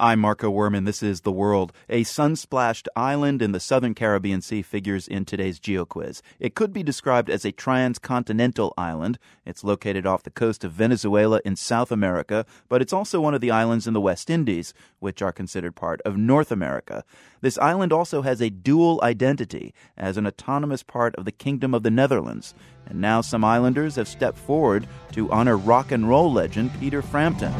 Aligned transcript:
I'm 0.00 0.18
Marco 0.18 0.50
Werman. 0.50 0.86
This 0.86 1.04
is 1.04 1.20
The 1.20 1.30
World. 1.30 1.72
A 1.88 2.02
sun 2.02 2.34
splashed 2.34 2.88
island 2.96 3.40
in 3.40 3.52
the 3.52 3.60
southern 3.60 3.94
Caribbean 3.94 4.40
Sea 4.40 4.60
figures 4.60 5.06
in 5.06 5.24
today's 5.24 5.60
GeoQuiz. 5.60 6.20
It 6.40 6.56
could 6.56 6.72
be 6.72 6.82
described 6.82 7.30
as 7.30 7.44
a 7.44 7.52
transcontinental 7.52 8.74
island. 8.76 9.20
It's 9.46 9.62
located 9.62 10.04
off 10.04 10.24
the 10.24 10.32
coast 10.32 10.64
of 10.64 10.72
Venezuela 10.72 11.40
in 11.44 11.54
South 11.54 11.92
America, 11.92 12.44
but 12.68 12.82
it's 12.82 12.92
also 12.92 13.20
one 13.20 13.34
of 13.34 13.40
the 13.40 13.52
islands 13.52 13.86
in 13.86 13.94
the 13.94 14.00
West 14.00 14.30
Indies, 14.30 14.74
which 14.98 15.22
are 15.22 15.30
considered 15.30 15.76
part 15.76 16.00
of 16.00 16.16
North 16.16 16.50
America. 16.50 17.04
This 17.40 17.56
island 17.58 17.92
also 17.92 18.22
has 18.22 18.42
a 18.42 18.50
dual 18.50 18.98
identity 19.00 19.72
as 19.96 20.16
an 20.16 20.26
autonomous 20.26 20.82
part 20.82 21.14
of 21.14 21.24
the 21.24 21.30
Kingdom 21.30 21.72
of 21.72 21.84
the 21.84 21.90
Netherlands. 21.92 22.52
And 22.84 23.00
now 23.00 23.20
some 23.20 23.44
islanders 23.44 23.94
have 23.94 24.08
stepped 24.08 24.38
forward 24.38 24.88
to 25.12 25.30
honor 25.30 25.56
rock 25.56 25.92
and 25.92 26.08
roll 26.08 26.32
legend 26.32 26.72
Peter 26.80 27.00
Frampton. 27.00 27.54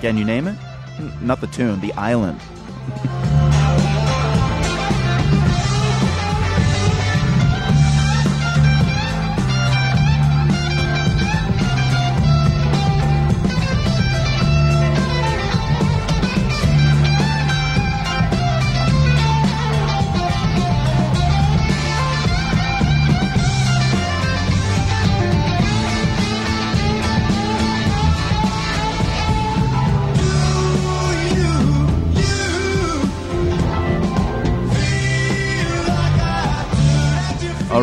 Can 0.00 0.16
you 0.16 0.24
name 0.24 0.48
it? 0.48 0.56
Not 1.20 1.42
the 1.42 1.46
tune, 1.46 1.80
the 1.80 1.92
island. 1.92 2.40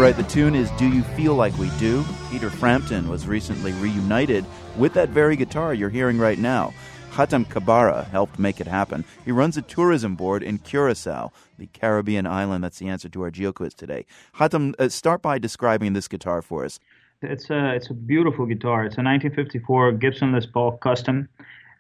right, 0.08 0.16
the 0.16 0.24
tune 0.32 0.56
is 0.56 0.72
Do 0.72 0.88
You 0.88 1.04
Feel 1.04 1.36
Like 1.36 1.58
We 1.58 1.70
Do? 1.80 2.02
Peter 2.32 2.50
Frampton 2.50 3.10
was 3.10 3.28
recently 3.28 3.74
reunited 3.74 4.46
with 4.78 4.94
that 4.94 5.10
very 5.10 5.36
guitar 5.36 5.74
you're 5.74 5.90
hearing 5.90 6.18
right 6.18 6.40
now. 6.40 6.74
Hatem 7.12 7.46
Kabara 7.46 8.08
helped 8.08 8.40
make 8.40 8.62
it 8.62 8.68
happen. 8.68 9.04
He 9.26 9.34
runs 9.34 9.58
a 9.58 9.62
tourism 9.62 10.16
board 10.16 10.44
in 10.44 10.60
Curacao, 10.60 11.34
the 11.58 11.68
Caribbean 11.74 12.26
island. 12.26 12.64
That's 12.64 12.80
the 12.80 12.88
answer 12.88 13.10
to 13.10 13.22
our 13.24 13.32
geo 13.32 13.52
quiz 13.52 13.74
today. 13.74 14.06
Hatem, 14.36 14.76
uh, 14.80 14.88
start 14.88 15.22
by 15.22 15.40
describing 15.40 15.92
this 15.92 16.08
guitar 16.08 16.42
for 16.42 16.64
us. 16.64 16.80
It's 17.22 17.50
a 17.50 17.74
it's 17.74 17.90
a 17.90 17.94
beautiful 17.94 18.46
guitar. 18.46 18.86
It's 18.86 18.98
a 18.98 19.04
1954 19.04 19.92
Gibson 19.94 20.32
Les 20.32 20.46
Paul 20.46 20.78
Custom, 20.78 21.28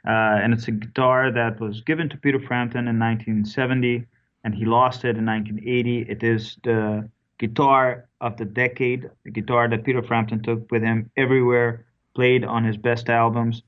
uh, 0.05 0.43
and 0.43 0.53
it's 0.53 0.67
a 0.67 0.71
guitar 0.71 1.31
that 1.31 1.61
was 1.61 1.79
given 1.79 2.09
to 2.09 2.17
Peter 2.17 2.41
Frampton 2.41 2.89
in 2.89 2.99
1970, 2.99 4.05
and 4.43 4.53
he 4.53 4.65
lost 4.65 5.05
it 5.05 5.15
in 5.15 5.25
1980. 5.25 6.11
It 6.11 6.23
is 6.23 6.57
the 6.65 7.09
guitar 7.39 8.07
of 8.21 8.37
the 8.37 8.45
decade, 8.45 9.09
the 9.23 9.31
guitar 9.31 9.67
that 9.69 9.83
Peter 9.83 10.01
Frampton 10.01 10.41
took 10.41 10.71
with 10.71 10.81
him 10.81 11.09
everywhere, 11.17 11.85
played 12.15 12.43
on 12.43 12.63
his 12.63 12.77
best 12.77 13.09
albums, 13.09 13.61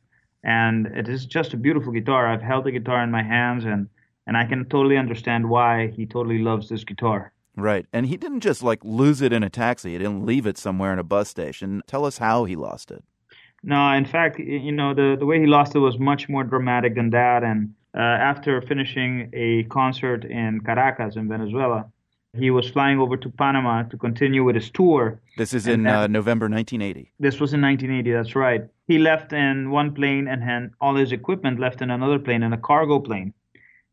and 0.44 0.88
it 0.88 1.08
is 1.08 1.26
just 1.26 1.54
a 1.54 1.58
beautiful 1.58 1.92
guitar. 1.92 2.28
I've 2.28 2.42
held 2.42 2.66
the 2.66 2.72
guitar 2.72 3.04
in 3.04 3.12
my 3.12 3.24
hands, 3.24 3.66
and 3.66 3.88
and 4.26 4.38
I 4.38 4.46
can 4.46 4.66
totally 4.66 4.98
understand 4.98 5.50
why 5.50 5.88
he 5.88 6.06
totally 6.06 6.40
loves 6.40 6.70
this 6.70 6.84
guitar. 6.84 7.34
Right, 7.56 7.86
and 7.92 8.06
he 8.06 8.16
didn't 8.16 8.42
just 8.42 8.64
like 8.64 8.80
lose 8.84 9.22
it 9.22 9.34
in 9.34 9.44
a 9.44 9.50
taxi. 9.50 9.92
He 9.92 9.98
didn't 9.98 10.26
leave 10.26 10.46
it 10.46 10.58
somewhere 10.58 10.94
in 10.94 11.00
a 11.00 11.04
bus 11.04 11.30
station. 11.30 11.82
Tell 11.88 12.06
us 12.06 12.18
how 12.18 12.46
he 12.46 12.56
lost 12.56 12.92
it. 12.92 13.04
No, 13.64 13.92
in 13.92 14.06
fact, 14.06 14.40
you 14.40 14.72
know 14.72 14.94
the 14.94 15.16
the 15.20 15.26
way 15.26 15.40
he 15.40 15.48
lost 15.48 15.76
it 15.76 15.80
was 15.80 16.00
much 16.00 16.30
more 16.30 16.44
dramatic 16.44 16.96
than 16.96 17.10
that. 17.10 17.44
And 17.44 17.74
uh, 17.94 18.00
after 18.00 18.62
finishing 18.62 19.30
a 19.34 19.64
concert 19.64 20.24
in 20.24 20.62
Caracas 20.62 21.16
in 21.18 21.28
Venezuela, 21.28 21.92
he 22.38 22.52
was 22.52 22.70
flying 22.70 23.00
over 23.00 23.18
to 23.18 23.30
Panama 23.30 23.84
to 23.84 23.98
continue 23.98 24.44
with 24.44 24.56
his 24.56 24.70
tour. 24.70 25.20
This 25.38 25.54
is 25.54 25.68
in 25.68 25.88
uh, 25.88 26.08
November 26.08 26.48
1980. 26.48 27.12
This 27.20 27.40
was 27.40 27.54
in 27.54 27.62
1980, 27.62 28.12
that's 28.12 28.36
right. 28.36 28.70
He 28.88 29.00
left 29.00 29.34
in 29.34 29.72
one 29.72 29.94
plane 29.94 30.28
and 30.28 30.44
had 30.44 30.72
all 30.80 30.96
his 30.96 31.12
equipment 31.12 31.60
left 31.60 31.82
in 31.82 31.90
another 31.90 32.20
plane, 32.20 32.44
in 32.44 32.54
a 32.54 32.58
cargo 32.58 33.00
plane. 33.00 33.34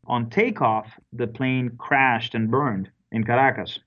On 0.05 0.29
takeoff, 0.29 0.87
the 1.13 1.27
plane 1.27 1.71
crashed 1.77 2.35
and 2.35 2.49
burned 2.49 2.89
in 3.11 3.23
Caracas. 3.23 3.79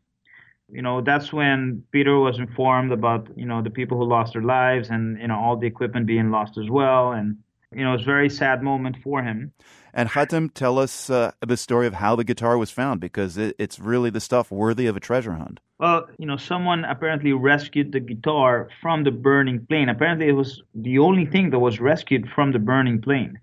You 0.68 0.82
know, 0.82 1.00
that's 1.00 1.32
when 1.32 1.82
Peter 1.90 2.18
was 2.18 2.38
informed 2.38 2.92
about, 2.92 3.28
you 3.36 3.46
know, 3.46 3.62
the 3.62 3.70
people 3.70 3.98
who 3.98 4.04
lost 4.04 4.34
their 4.34 4.42
lives 4.42 4.90
and, 4.90 5.18
you 5.20 5.28
know, 5.28 5.38
all 5.38 5.56
the 5.56 5.66
equipment 5.66 6.06
being 6.06 6.30
lost 6.30 6.58
as 6.58 6.68
well. 6.68 7.12
And 7.12 7.38
you 7.74 7.84
know, 7.84 7.94
it's 7.94 8.02
a 8.02 8.06
very 8.06 8.28
sad 8.28 8.62
moment 8.62 8.96
for 9.02 9.22
him. 9.22 9.52
And 9.92 10.08
Hatem, 10.08 10.52
tell 10.52 10.78
us 10.78 11.10
uh, 11.10 11.32
the 11.40 11.56
story 11.56 11.86
of 11.86 11.94
how 11.94 12.16
the 12.16 12.24
guitar 12.24 12.56
was 12.58 12.70
found 12.70 13.00
because 13.00 13.36
it, 13.36 13.56
it's 13.58 13.78
really 13.78 14.10
the 14.10 14.20
stuff 14.20 14.50
worthy 14.50 14.86
of 14.86 14.96
a 14.96 15.00
treasure 15.00 15.34
hunt. 15.34 15.60
Well, 15.78 16.06
you 16.18 16.26
know, 16.26 16.36
someone 16.36 16.84
apparently 16.84 17.32
rescued 17.32 17.92
the 17.92 18.00
guitar 18.00 18.68
from 18.82 19.04
the 19.04 19.10
burning 19.10 19.66
plane. 19.66 19.88
Apparently, 19.88 20.28
it 20.28 20.32
was 20.32 20.62
the 20.74 20.98
only 20.98 21.26
thing 21.26 21.50
that 21.50 21.58
was 21.58 21.80
rescued 21.80 22.28
from 22.28 22.52
the 22.52 22.58
burning 22.58 23.00
plane. 23.00 23.38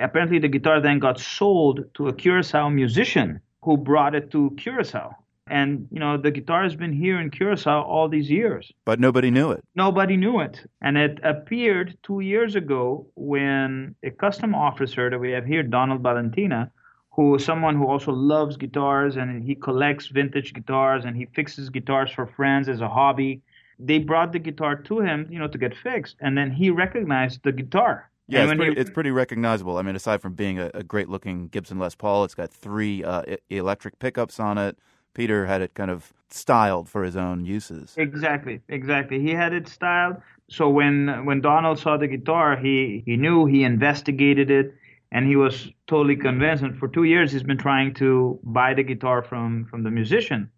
Apparently, 0.00 0.38
the 0.38 0.48
guitar 0.48 0.80
then 0.80 0.98
got 0.98 1.20
sold 1.20 1.84
to 1.94 2.08
a 2.08 2.14
Curacao 2.14 2.68
musician 2.70 3.40
who 3.62 3.76
brought 3.76 4.14
it 4.14 4.30
to 4.30 4.50
Curacao. 4.56 5.14
And, 5.48 5.88
you 5.90 5.98
know, 5.98 6.16
the 6.16 6.30
guitar 6.30 6.62
has 6.62 6.76
been 6.76 6.92
here 6.92 7.20
in 7.20 7.30
Curacao 7.30 7.82
all 7.82 8.08
these 8.08 8.30
years. 8.30 8.72
But 8.84 9.00
nobody 9.00 9.30
knew 9.30 9.50
it. 9.50 9.64
Nobody 9.74 10.16
knew 10.16 10.40
it. 10.40 10.60
And 10.80 10.96
it 10.96 11.18
appeared 11.24 11.98
two 12.02 12.20
years 12.20 12.54
ago 12.54 13.06
when 13.16 13.94
a 14.04 14.10
custom 14.10 14.54
officer 14.54 15.10
that 15.10 15.18
we 15.18 15.32
have 15.32 15.44
here, 15.44 15.62
Donald 15.62 16.02
Balentina, 16.02 16.70
who 17.10 17.34
is 17.34 17.44
someone 17.44 17.76
who 17.76 17.86
also 17.86 18.12
loves 18.12 18.56
guitars 18.56 19.16
and 19.16 19.42
he 19.42 19.54
collects 19.54 20.06
vintage 20.06 20.54
guitars 20.54 21.04
and 21.04 21.16
he 21.16 21.26
fixes 21.34 21.68
guitars 21.70 22.10
for 22.10 22.26
friends 22.26 22.68
as 22.68 22.80
a 22.80 22.88
hobby. 22.88 23.42
They 23.78 23.98
brought 23.98 24.32
the 24.32 24.38
guitar 24.38 24.76
to 24.76 25.00
him, 25.00 25.26
you 25.28 25.40
know, 25.40 25.48
to 25.48 25.58
get 25.58 25.76
fixed. 25.76 26.16
And 26.20 26.38
then 26.38 26.52
he 26.52 26.70
recognized 26.70 27.42
the 27.42 27.52
guitar. 27.52 28.10
Yeah, 28.28 28.44
it's 28.44 28.54
pretty, 28.54 28.80
it's 28.80 28.90
pretty, 28.90 29.10
recognizable. 29.10 29.76
I 29.76 29.82
mean, 29.82 29.96
aside 29.96 30.22
from 30.22 30.34
being 30.34 30.58
a, 30.58 30.70
a 30.72 30.84
great 30.84 31.08
looking 31.08 31.48
Gibson 31.48 31.78
Les 31.80 31.94
Paul, 31.96 32.24
it's 32.24 32.36
got 32.36 32.50
three 32.50 33.02
uh, 33.02 33.24
electric 33.50 33.98
pickups 33.98 34.38
on 34.38 34.56
it 34.56 34.78
Peter 35.14 35.46
had 35.46 35.60
it 35.60 35.74
kind 35.74 35.90
of 35.90 36.12
styled 36.30 36.88
for 36.88 37.04
his 37.04 37.16
own 37.16 37.44
uses. 37.44 37.94
Exactly, 37.96 38.60
exactly. 38.68 39.20
He 39.20 39.30
had 39.30 39.52
it 39.52 39.68
styled. 39.68 40.16
So 40.48 40.68
when 40.68 41.24
when 41.24 41.40
Donald 41.40 41.78
saw 41.78 41.96
the 41.96 42.08
guitar, 42.08 42.56
he 42.56 43.02
he 43.06 43.16
knew, 43.16 43.46
he 43.46 43.64
investigated 43.64 44.50
it, 44.50 44.74
and 45.10 45.26
he 45.26 45.36
was 45.36 45.70
totally 45.86 46.16
convinced. 46.16 46.62
And 46.62 46.78
for 46.78 46.88
two 46.88 47.04
years, 47.04 47.32
he's 47.32 47.42
been 47.42 47.58
trying 47.58 47.94
to 47.94 48.38
buy 48.42 48.74
the 48.74 48.82
guitar 48.82 49.22
from 49.22 49.66
from 49.66 49.82
the 49.82 49.90
musician. 49.90 50.50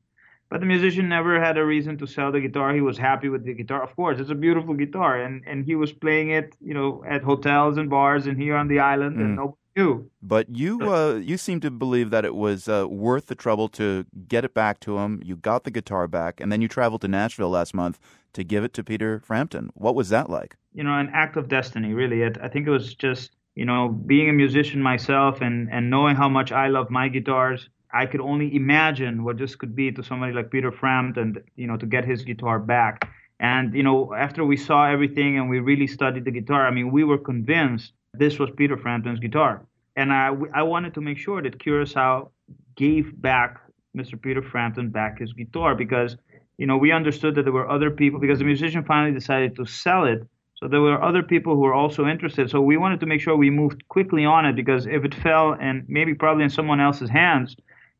But 0.50 0.60
the 0.60 0.66
musician 0.66 1.08
never 1.08 1.40
had 1.40 1.56
a 1.58 1.64
reason 1.64 1.98
to 1.98 2.06
sell 2.06 2.30
the 2.30 2.40
guitar. 2.40 2.74
He 2.74 2.80
was 2.80 2.98
happy 2.98 3.28
with 3.28 3.44
the 3.44 3.54
guitar. 3.54 3.82
Of 3.82 3.96
course, 3.96 4.20
it's 4.20 4.30
a 4.30 4.36
beautiful 4.46 4.74
guitar, 4.74 5.20
and 5.20 5.42
and 5.46 5.64
he 5.64 5.74
was 5.74 5.92
playing 5.92 6.30
it, 6.30 6.54
you 6.60 6.74
know, 6.74 7.02
at 7.08 7.22
hotels 7.22 7.76
and 7.78 7.90
bars 7.90 8.26
and 8.26 8.36
here 8.40 8.56
on 8.56 8.68
the 8.68 8.80
island, 8.80 9.16
mm. 9.16 9.20
and 9.20 9.36
nobody 9.36 9.63
you. 9.76 10.10
But 10.22 10.48
you 10.54 10.92
uh, 10.92 11.14
you 11.14 11.36
seem 11.36 11.60
to 11.60 11.70
believe 11.70 12.10
that 12.10 12.24
it 12.24 12.34
was 12.34 12.68
uh, 12.68 12.86
worth 12.88 13.26
the 13.26 13.34
trouble 13.34 13.68
to 13.70 14.06
get 14.28 14.44
it 14.44 14.54
back 14.54 14.80
to 14.80 14.98
him. 14.98 15.20
You 15.24 15.36
got 15.36 15.64
the 15.64 15.70
guitar 15.70 16.08
back, 16.08 16.40
and 16.40 16.50
then 16.50 16.60
you 16.60 16.68
traveled 16.68 17.02
to 17.02 17.08
Nashville 17.08 17.50
last 17.50 17.74
month 17.74 17.98
to 18.32 18.44
give 18.44 18.64
it 18.64 18.72
to 18.74 18.84
Peter 18.84 19.20
Frampton. 19.20 19.70
What 19.74 19.94
was 19.94 20.08
that 20.08 20.30
like? 20.30 20.56
You 20.72 20.84
know, 20.84 20.98
an 20.98 21.10
act 21.12 21.36
of 21.36 21.48
destiny, 21.48 21.92
really. 21.92 22.22
It, 22.22 22.38
I 22.42 22.48
think 22.48 22.66
it 22.66 22.70
was 22.70 22.94
just 22.94 23.32
you 23.54 23.64
know 23.64 23.88
being 23.88 24.28
a 24.28 24.32
musician 24.32 24.82
myself 24.82 25.40
and 25.40 25.68
and 25.70 25.90
knowing 25.90 26.16
how 26.16 26.28
much 26.28 26.52
I 26.52 26.68
love 26.68 26.90
my 26.90 27.08
guitars. 27.08 27.68
I 27.92 28.06
could 28.06 28.20
only 28.20 28.54
imagine 28.56 29.22
what 29.22 29.38
this 29.38 29.54
could 29.54 29.76
be 29.76 29.92
to 29.92 30.02
somebody 30.02 30.32
like 30.32 30.50
Peter 30.50 30.72
Frampton, 30.72 31.36
you 31.54 31.68
know, 31.68 31.76
to 31.76 31.86
get 31.86 32.04
his 32.04 32.24
guitar 32.24 32.58
back. 32.58 33.08
And 33.40 33.74
you 33.74 33.82
know, 33.82 34.14
after 34.14 34.44
we 34.44 34.56
saw 34.56 34.86
everything 34.86 35.38
and 35.38 35.48
we 35.48 35.60
really 35.60 35.86
studied 35.86 36.24
the 36.24 36.30
guitar, 36.30 36.66
I 36.66 36.70
mean, 36.70 36.90
we 36.92 37.04
were 37.04 37.18
convinced 37.18 37.92
this 38.12 38.38
was 38.38 38.50
Peter 38.56 38.76
Frampton's 38.76 39.20
guitar. 39.20 39.66
And 39.96 40.12
I, 40.12 40.30
I 40.52 40.62
wanted 40.62 40.94
to 40.94 41.00
make 41.00 41.18
sure 41.18 41.42
that 41.42 41.58
Curacao 41.58 42.30
gave 42.76 43.20
back 43.20 43.60
Mr. 43.96 44.20
Peter 44.20 44.42
Frampton 44.42 44.90
back 44.90 45.20
his 45.20 45.32
guitar 45.32 45.74
because, 45.74 46.16
you 46.58 46.66
know, 46.66 46.76
we 46.76 46.90
understood 46.90 47.34
that 47.36 47.44
there 47.44 47.52
were 47.52 47.70
other 47.70 47.90
people 47.90 48.18
because 48.18 48.38
the 48.38 48.44
musician 48.44 48.84
finally 48.84 49.12
decided 49.12 49.54
to 49.56 49.66
sell 49.66 50.04
it. 50.04 50.26
So 50.56 50.68
there 50.68 50.80
were 50.80 51.02
other 51.02 51.22
people 51.22 51.54
who 51.54 51.60
were 51.60 51.74
also 51.74 52.06
interested. 52.06 52.50
So 52.50 52.60
we 52.60 52.76
wanted 52.76 53.00
to 53.00 53.06
make 53.06 53.20
sure 53.20 53.36
we 53.36 53.50
moved 53.50 53.86
quickly 53.88 54.24
on 54.24 54.46
it 54.46 54.56
because 54.56 54.86
if 54.86 55.04
it 55.04 55.14
fell 55.14 55.52
and 55.60 55.84
maybe 55.88 56.14
probably 56.14 56.44
in 56.44 56.50
someone 56.50 56.80
else's 56.80 57.10
hands, 57.10 57.54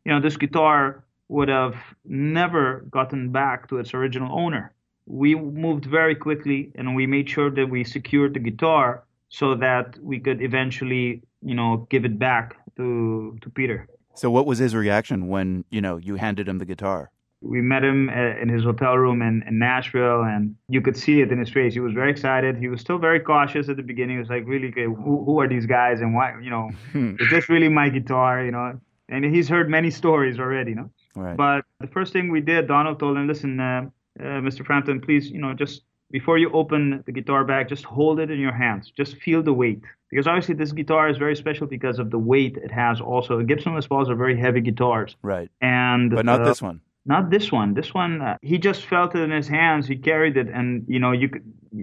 you 0.05 0.13
know, 0.13 0.21
this 0.21 0.37
guitar 0.37 1.05
would 1.29 1.49
have 1.49 1.77
never 2.05 2.85
gotten 2.91 3.31
back 3.31 3.69
to 3.69 3.79
its 3.79 3.95
original 3.95 4.37
owner. 4.37 4.74
We 5.07 5.35
moved 5.35 5.85
very 5.85 6.15
quickly 6.15 6.73
and 6.75 6.95
we 6.95 7.07
made 7.07 7.29
sure 7.29 7.51
that 7.51 7.69
we 7.69 7.85
secured 7.85 8.35
the 8.35 8.41
guitar 8.41 9.05
so 9.29 9.55
that 9.57 9.99
we 10.03 10.19
could 10.19 10.41
eventually, 10.43 11.23
you 11.43 11.55
know, 11.55 11.87
give 11.91 12.05
it 12.05 12.19
back 12.19 12.57
to 12.77 13.39
to 13.43 13.51
Peter. 13.51 13.89
So 14.15 14.31
what 14.31 14.47
was 14.47 14.59
his 14.59 14.75
reaction 14.75 15.29
when, 15.29 15.65
you 15.71 15.81
know, 15.81 15.97
you 15.97 16.15
handed 16.17 16.49
him 16.49 16.59
the 16.59 16.65
guitar? 16.65 17.11
we 17.45 17.61
met 17.61 17.85
him 17.85 18.09
uh, 18.09 18.41
in 18.41 18.49
his 18.49 18.65
hotel 18.65 18.97
room 18.97 19.23
in, 19.23 19.45
in 19.47 19.59
Nashville, 19.59 20.23
and 20.23 20.57
you 20.69 20.81
could 20.81 20.97
see 20.97 21.21
it 21.21 21.31
in 21.31 21.39
his 21.39 21.51
face. 21.51 21.75
He 21.75 21.81
was 21.81 21.93
very 21.93 22.11
excited. 22.11 22.57
He 22.57 22.69
was 22.69 22.81
still 22.81 22.99
very 22.99 23.21
cautious 23.21 23.69
at 23.69 23.77
the 23.77 23.83
beginning. 23.83 24.17
He 24.17 24.21
was 24.21 24.31
like, 24.31 24.45
really, 24.47 24.69
okay, 24.69 24.85
who, 24.85 25.25
who 25.25 25.41
are 25.41 25.49
these 25.49 25.67
guys, 25.67 26.01
and 26.01 26.15
why, 26.15 26.41
you 26.41 26.51
know, 26.51 26.71
is 27.21 27.31
this 27.31 27.49
really 27.49 27.69
my 27.69 27.91
guitar, 27.91 28.43
you 28.43 28.51
know? 28.51 28.81
And 29.09 29.25
he's 29.25 29.49
heard 29.49 29.69
many 29.69 29.91
stories 29.91 30.39
already, 30.39 30.71
you 30.71 30.77
know. 30.77 30.91
Right. 31.15 31.37
But 31.37 31.65
the 31.81 31.87
first 31.87 32.13
thing 32.13 32.31
we 32.31 32.41
did, 32.41 32.67
Donald 32.67 32.99
told 32.99 33.19
him, 33.19 33.29
listen, 33.29 33.61
uh, 33.61 33.91
uh, 34.21 34.41
Mr. 34.41 34.65
Frampton, 34.65 35.01
please, 35.01 35.31
you 35.31 35.39
know, 35.39 35.53
just 35.53 35.83
before 36.11 36.39
you 36.39 36.51
open 36.53 37.03
the 37.07 37.13
guitar 37.13 37.45
bag, 37.45 37.69
just 37.69 37.85
hold 37.85 38.21
it 38.21 38.31
in 38.31 38.39
your 38.39 38.53
hands. 38.53 38.93
Just 38.97 39.17
feel 39.17 39.43
the 39.43 39.53
weight. 39.53 39.83
Because 40.11 40.27
obviously 40.27 40.55
this 40.55 40.71
guitar 40.71 41.09
is 41.09 41.19
very 41.19 41.35
special 41.35 41.67
because 41.67 41.99
of 41.99 42.11
the 42.11 42.19
weight 42.19 42.57
it 42.57 42.71
has 42.71 43.01
also. 43.01 43.43
Gibson 43.43 43.75
Les 43.75 43.87
Pauls 43.87 44.09
are 44.09 44.15
very 44.15 44.39
heavy 44.39 44.61
guitars. 44.61 45.17
Right. 45.23 45.51
And 45.61 46.11
But 46.15 46.25
not 46.25 46.43
uh, 46.43 46.45
this 46.45 46.63
one. 46.63 46.81
Not 47.07 47.31
this 47.31 47.53
one. 47.53 47.75
This 47.75 47.93
one, 47.93 48.23
uh, 48.23 48.39
he 48.41 48.57
just 48.57 48.87
felt 48.87 49.15
it 49.15 49.21
in 49.21 49.31
his 49.31 49.47
hands. 49.47 49.87
He 49.87 49.97
carried 49.97 50.39
it, 50.39 50.49
and 50.49 50.87
you 50.89 50.99
know, 50.99 51.13
you 51.13 51.29
could, 51.29 51.43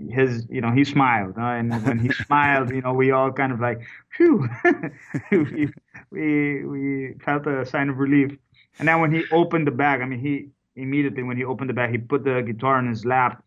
his, 0.09 0.47
you 0.49 0.61
know, 0.61 0.71
he 0.71 0.83
smiled, 0.83 1.37
uh, 1.37 1.41
and 1.41 1.69
when 1.85 1.99
he 1.99 2.11
smiled, 2.25 2.71
you 2.71 2.81
know, 2.81 2.93
we 2.93 3.11
all 3.11 3.31
kind 3.31 3.51
of 3.51 3.59
like, 3.59 3.81
phew, 4.17 4.49
we, 5.31 5.69
we 6.09 6.65
we 6.65 7.13
felt 7.23 7.45
a 7.45 7.65
sign 7.67 7.89
of 7.89 7.99
relief. 7.99 8.31
And 8.79 8.87
then 8.87 8.99
when 8.99 9.11
he 9.11 9.23
opened 9.31 9.67
the 9.67 9.71
bag, 9.71 10.01
I 10.01 10.05
mean, 10.05 10.19
he 10.19 10.49
immediately 10.75 11.23
when 11.23 11.37
he 11.37 11.43
opened 11.43 11.69
the 11.69 11.73
bag, 11.73 11.91
he 11.91 11.97
put 11.97 12.23
the 12.23 12.41
guitar 12.41 12.79
in 12.79 12.87
his 12.87 13.05
lap, 13.05 13.43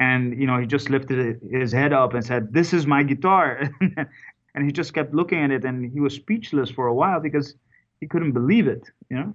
and 0.00 0.38
you 0.38 0.46
know, 0.46 0.58
he 0.58 0.66
just 0.66 0.90
lifted 0.90 1.40
his 1.50 1.72
head 1.72 1.92
up 1.92 2.14
and 2.14 2.24
said, 2.24 2.52
"This 2.52 2.72
is 2.72 2.86
my 2.86 3.02
guitar," 3.02 3.70
and 4.54 4.64
he 4.64 4.72
just 4.72 4.94
kept 4.94 5.14
looking 5.14 5.42
at 5.42 5.50
it, 5.50 5.64
and 5.64 5.90
he 5.92 6.00
was 6.00 6.14
speechless 6.14 6.70
for 6.70 6.86
a 6.86 6.94
while 6.94 7.20
because 7.20 7.54
he 8.00 8.06
couldn't 8.06 8.32
believe 8.32 8.66
it, 8.66 8.90
you 9.10 9.16
know. 9.16 9.34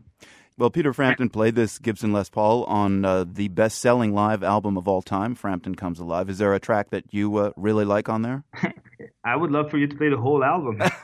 Well, 0.59 0.71
Peter 0.71 0.91
Frampton 0.91 1.29
played 1.29 1.53
this 1.53 1.77
Gibson 1.77 2.11
Les 2.11 2.29
Paul 2.29 2.63
on 2.63 3.05
uh, 3.05 3.25
the 3.31 3.47
best 3.47 3.77
selling 3.77 4.15
live 4.15 4.41
album 4.43 4.75
of 4.75 4.87
all 4.87 5.03
time, 5.03 5.35
Frampton 5.35 5.75
Comes 5.75 5.99
Alive. 5.99 6.31
Is 6.31 6.39
there 6.39 6.51
a 6.55 6.59
track 6.59 6.89
that 6.89 7.03
you 7.11 7.37
uh, 7.37 7.51
really 7.55 7.85
like 7.85 8.09
on 8.09 8.23
there? 8.23 8.43
I 9.23 9.35
would 9.35 9.51
love 9.51 9.69
for 9.69 9.77
you 9.77 9.85
to 9.85 9.95
play 9.95 10.09
the 10.09 10.17
whole 10.17 10.43
album. 10.43 10.81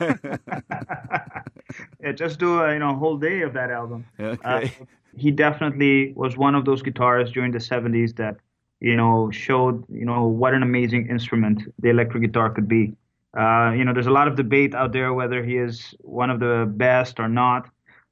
yeah, 2.00 2.10
just 2.12 2.40
do 2.40 2.60
a 2.60 2.72
you 2.72 2.80
know 2.80 2.96
whole 2.96 3.16
day 3.16 3.42
of 3.42 3.52
that 3.52 3.70
album. 3.70 4.06
Okay. 4.18 4.72
Uh, 4.80 4.84
he 5.16 5.30
definitely 5.30 6.12
was 6.14 6.36
one 6.36 6.54
of 6.54 6.64
those 6.64 6.82
guitarists 6.82 7.32
during 7.32 7.52
the 7.52 7.58
70s 7.58 8.16
that 8.16 8.36
you 8.80 8.96
know 8.96 9.30
showed 9.30 9.84
you 9.88 10.04
know 10.04 10.26
what 10.26 10.54
an 10.54 10.62
amazing 10.62 11.08
instrument 11.08 11.62
the 11.78 11.90
electric 11.90 12.22
guitar 12.22 12.50
could 12.50 12.68
be. 12.68 12.94
Uh, 13.36 13.72
you 13.72 13.84
know, 13.84 13.92
there's 13.92 14.06
a 14.06 14.12
lot 14.12 14.28
of 14.28 14.36
debate 14.36 14.74
out 14.74 14.92
there 14.92 15.12
whether 15.12 15.42
he 15.42 15.56
is 15.56 15.94
one 16.00 16.30
of 16.30 16.38
the 16.38 16.70
best 16.76 17.18
or 17.18 17.28
not. 17.28 17.68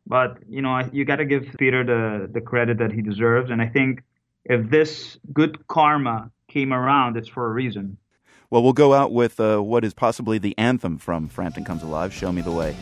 But 0.07 0.39
you 0.49 0.63
know, 0.63 0.89
you 0.93 1.05
got 1.05 1.17
to 1.17 1.25
give 1.25 1.55
Peter 1.59 1.85
the 1.85 2.29
the 2.33 2.41
credit 2.41 2.79
that 2.79 2.93
he 2.93 3.03
deserves, 3.03 3.51
and 3.51 3.63
I 3.63 3.69
think 3.69 4.03
if 4.45 4.69
this 4.71 5.19
good 5.33 5.67
karma 5.69 6.31
came 6.49 6.73
around, 6.73 7.17
it's 7.17 7.29
for 7.29 7.47
a 7.47 7.51
reason. 7.51 7.97
Well, 8.51 8.63
we'll 8.63 8.73
go 8.73 8.93
out 8.93 9.13
with 9.13 9.41
uh, 9.41 9.61
what 9.61 9.85
is 9.85 9.95
possibly 9.95 10.39
the 10.39 10.57
anthem 10.59 10.99
from 10.99 11.29
Frampton 11.29 11.65
Comes 11.65 11.83
Alive, 11.83 12.13
Show 12.13 12.33
Me 12.33 12.43
the 12.43 12.51
Way. 12.51 12.77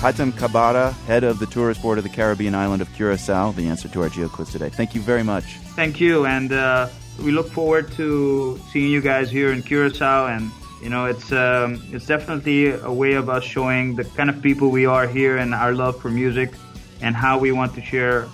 Hatem 0.00 0.32
Kabara, 0.32 0.94
head 1.04 1.24
of 1.24 1.38
the 1.40 1.44
tourist 1.44 1.82
board 1.82 1.98
of 1.98 2.04
the 2.04 2.10
Caribbean 2.10 2.54
island 2.54 2.80
of 2.80 2.90
Curacao, 2.94 3.52
the 3.52 3.68
answer 3.68 3.86
to 3.88 4.00
our 4.00 4.08
geo 4.08 4.30
quiz 4.30 4.50
today. 4.50 4.70
Thank 4.70 4.94
you 4.94 5.02
very 5.02 5.22
much. 5.22 5.58
Thank 5.76 6.00
you, 6.00 6.24
and 6.24 6.54
uh, 6.54 6.88
we 7.22 7.32
look 7.32 7.50
forward 7.50 7.92
to 7.92 8.58
seeing 8.72 8.90
you 8.90 9.02
guys 9.02 9.30
here 9.30 9.52
in 9.52 9.62
Curacao. 9.62 10.28
And 10.28 10.50
you 10.82 10.88
know, 10.88 11.04
it's 11.04 11.30
um, 11.32 11.82
it's 11.92 12.06
definitely 12.06 12.70
a 12.70 12.90
way 12.90 13.12
of 13.12 13.28
us 13.28 13.44
showing 13.44 13.94
the 13.94 14.04
kind 14.04 14.30
of 14.30 14.40
people 14.40 14.70
we 14.70 14.86
are 14.86 15.06
here 15.06 15.36
and 15.36 15.54
our 15.54 15.74
love 15.74 16.00
for 16.00 16.08
music, 16.08 16.54
and 17.02 17.14
how 17.14 17.38
we 17.38 17.52
want 17.52 17.74
to 17.74 17.82
share, 17.82 18.26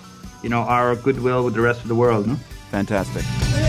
you 0.43 0.49
know, 0.49 0.61
our 0.61 0.95
goodwill 0.95 1.43
with 1.43 1.53
the 1.53 1.61
rest 1.61 1.81
of 1.81 1.89
the 1.89 1.95
world. 1.95 2.27
No? 2.27 2.35
Fantastic. 2.71 3.25
Well, 3.51 3.67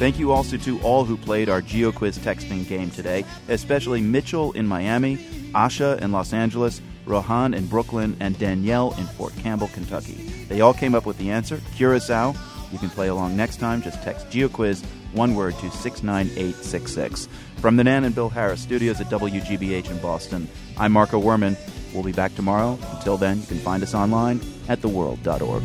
Thank 0.00 0.18
you 0.18 0.32
also 0.32 0.56
to 0.56 0.80
all 0.80 1.04
who 1.04 1.18
played 1.18 1.50
our 1.50 1.60
GeoQuiz 1.60 2.20
texting 2.20 2.66
game 2.66 2.90
today, 2.90 3.22
especially 3.48 4.00
Mitchell 4.00 4.50
in 4.52 4.66
Miami, 4.66 5.18
Asha 5.52 6.00
in 6.00 6.10
Los 6.10 6.32
Angeles, 6.32 6.80
Rohan 7.04 7.52
in 7.52 7.66
Brooklyn, 7.66 8.16
and 8.18 8.38
Danielle 8.38 8.94
in 8.96 9.04
Fort 9.04 9.36
Campbell, 9.36 9.68
Kentucky. 9.68 10.14
They 10.48 10.62
all 10.62 10.72
came 10.72 10.94
up 10.94 11.04
with 11.04 11.18
the 11.18 11.30
answer 11.30 11.60
Curacao. 11.76 12.34
You 12.72 12.78
can 12.78 12.88
play 12.88 13.08
along 13.08 13.36
next 13.36 13.58
time. 13.58 13.82
Just 13.82 14.02
text 14.02 14.26
GeoQuiz, 14.30 14.82
one 15.12 15.34
word, 15.34 15.52
to 15.58 15.70
69866. 15.70 17.28
From 17.56 17.76
the 17.76 17.84
Nan 17.84 18.04
and 18.04 18.14
Bill 18.14 18.30
Harris 18.30 18.62
studios 18.62 19.02
at 19.02 19.08
WGBH 19.08 19.90
in 19.90 19.98
Boston, 19.98 20.48
I'm 20.78 20.92
Marco 20.92 21.20
Werman. 21.20 21.58
We'll 21.92 22.04
be 22.04 22.12
back 22.12 22.34
tomorrow. 22.34 22.78
Until 22.94 23.18
then, 23.18 23.40
you 23.40 23.46
can 23.46 23.58
find 23.58 23.82
us 23.82 23.92
online 23.94 24.40
at 24.66 24.80
theworld.org. 24.80 25.62